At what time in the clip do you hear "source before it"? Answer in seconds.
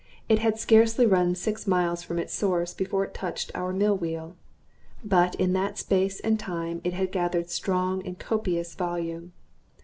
2.33-3.13